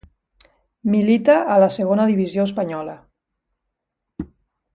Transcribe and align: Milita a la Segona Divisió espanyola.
Milita 0.93 1.35
a 1.55 1.57
la 1.63 1.67
Segona 1.75 2.07
Divisió 2.13 2.47
espanyola. 2.49 2.97